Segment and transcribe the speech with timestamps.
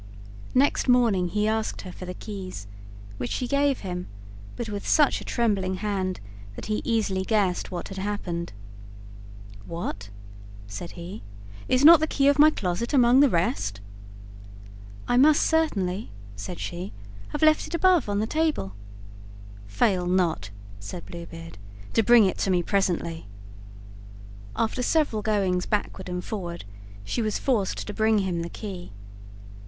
[0.55, 2.65] Next morning he asked her for the keys,
[3.17, 4.07] which she gave him,
[4.55, 6.19] but with such a trembling hand
[6.55, 8.51] that he easily guessed what had happened.
[9.67, 10.09] "What!"
[10.65, 11.21] said he,
[11.67, 13.79] "is not the key of my closet among the rest?"
[15.07, 16.93] "I must certainly," said she,
[17.29, 18.73] "have left it above upon the table."
[19.67, 20.49] "Fail not,"
[20.79, 21.59] said Blue Beard,
[21.93, 23.27] "to bring it to me presently."
[24.55, 26.65] After several goings backward and forward
[27.03, 28.93] she was forced to bring him the key.